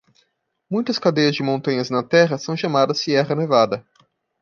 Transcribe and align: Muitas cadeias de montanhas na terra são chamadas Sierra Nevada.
Muitas 0.67 0.97
cadeias 0.97 1.35
de 1.35 1.43
montanhas 1.43 1.91
na 1.91 2.01
terra 2.01 2.35
são 2.39 2.57
chamadas 2.57 2.97
Sierra 3.01 3.35
Nevada. 3.35 3.85